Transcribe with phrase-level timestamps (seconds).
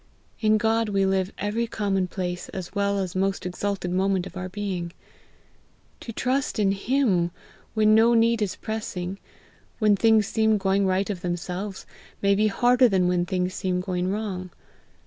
[0.39, 4.93] In God we live every commonplace as well as most exalted moment of our being.
[5.99, 7.29] To trust in him
[7.75, 9.19] when no need is pressing,
[9.77, 11.85] when things seem going right of themselves,
[12.19, 14.49] may be harder than when things seem going wrong.